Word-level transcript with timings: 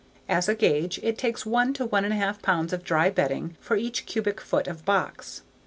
As 0.27 0.49
a 0.49 0.55
gauge, 0.55 0.99
it 1.03 1.15
takes 1.15 1.45
1 1.45 1.73
to 1.75 1.85
1 1.85 2.05
1/2 2.05 2.41
pounds 2.41 2.73
of 2.73 2.83
dry 2.83 3.11
bedding 3.11 3.55
for 3.59 3.75
each 3.77 4.07
cubic 4.07 4.41
foot 4.41 4.65
of 4.67 4.83
box. 4.83 5.43